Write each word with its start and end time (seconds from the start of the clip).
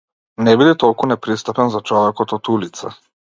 Не 0.45 0.53
биди 0.61 0.71
толку 0.83 1.09
непристапен 1.11 1.69
за 1.75 1.83
човекот 1.91 2.35
од 2.39 2.51
улица. 2.57 2.93